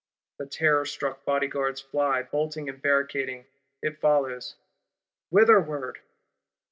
[0.39, 3.45] The terrorstruck Bodyguards fly, bolting and barricading;
[3.83, 4.55] it follows.
[5.29, 5.99] Whitherward?